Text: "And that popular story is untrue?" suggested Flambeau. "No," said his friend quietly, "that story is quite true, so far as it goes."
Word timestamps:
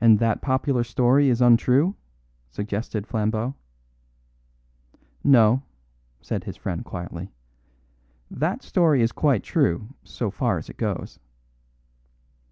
"And 0.00 0.20
that 0.20 0.42
popular 0.42 0.84
story 0.84 1.28
is 1.28 1.40
untrue?" 1.42 1.96
suggested 2.50 3.04
Flambeau. 3.04 3.56
"No," 5.24 5.64
said 6.20 6.44
his 6.44 6.56
friend 6.56 6.84
quietly, 6.84 7.32
"that 8.30 8.62
story 8.62 9.02
is 9.02 9.10
quite 9.10 9.42
true, 9.42 9.88
so 10.04 10.30
far 10.30 10.58
as 10.58 10.70
it 10.70 10.76
goes." 10.76 11.18